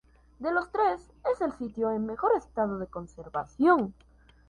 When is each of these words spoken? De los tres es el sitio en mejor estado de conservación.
De 0.39 0.51
los 0.51 0.71
tres 0.71 0.99
es 1.31 1.41
el 1.41 1.53
sitio 1.53 1.91
en 1.91 2.07
mejor 2.07 2.31
estado 2.35 2.79
de 2.79 2.87
conservación. 2.87 3.93